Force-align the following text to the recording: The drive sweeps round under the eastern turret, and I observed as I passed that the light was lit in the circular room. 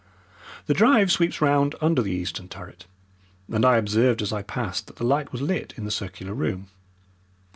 The 0.65 0.73
drive 0.73 1.11
sweeps 1.11 1.41
round 1.41 1.75
under 1.79 2.01
the 2.01 2.11
eastern 2.11 2.49
turret, 2.49 2.87
and 3.47 3.63
I 3.63 3.77
observed 3.77 4.23
as 4.23 4.33
I 4.33 4.41
passed 4.41 4.87
that 4.87 4.95
the 4.95 5.05
light 5.05 5.31
was 5.31 5.41
lit 5.43 5.75
in 5.77 5.85
the 5.85 5.91
circular 5.91 6.33
room. 6.33 6.69